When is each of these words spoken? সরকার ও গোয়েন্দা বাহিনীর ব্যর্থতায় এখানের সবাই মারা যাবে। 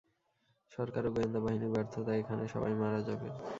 সরকার 0.71 1.03
ও 1.05 1.13
গোয়েন্দা 1.15 1.39
বাহিনীর 1.43 1.73
ব্যর্থতায় 1.73 2.19
এখানের 2.21 2.49
সবাই 2.53 2.73
মারা 2.81 2.99
যাবে। 3.07 3.27